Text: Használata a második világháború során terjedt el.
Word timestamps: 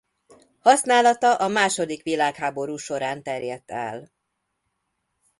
Használata 0.59 1.35
a 1.35 1.47
második 1.47 2.03
világháború 2.03 2.75
során 2.77 3.23
terjedt 3.23 3.71
el. 3.71 4.11